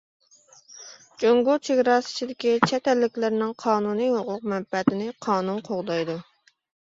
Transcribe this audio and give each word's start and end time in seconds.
جۇڭگو 1.23 1.57
چېگراسى 1.67 2.09
ئىچىدىكى 2.13 2.53
چەت 2.71 2.89
ئەللىكلەرنىڭ 2.93 3.53
قانۇنىي 3.65 4.09
ھوقۇق-مەنپەئەتىنى 4.15 5.13
قانۇن 5.29 5.63
قوغدايدۇ. 5.71 6.19